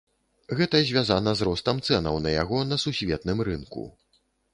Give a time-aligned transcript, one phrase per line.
[0.59, 3.83] Гэта звязана з ростам цэнаў на яго на сусветным рынку.